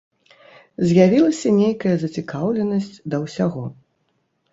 З'явілася 0.91 1.49
нейкая 1.59 1.93
зацікаўленасць 2.03 2.89
да 3.15 3.21
ўсяго. 3.27 3.63